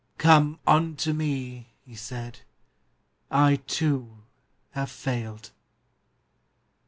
[0.17, 2.39] Come unto Me,' He said;
[3.29, 4.23] 'I, too,
[4.71, 5.51] have failed.